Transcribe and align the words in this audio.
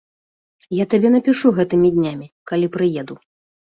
Я 0.77 0.85
табе 0.93 1.11
напішу 1.15 1.47
гэтымі 1.57 1.93
днямі, 1.99 2.27
калі 2.53 2.67
прыеду. 2.77 3.13